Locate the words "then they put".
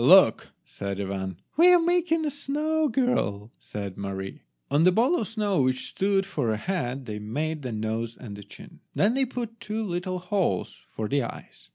8.95-9.59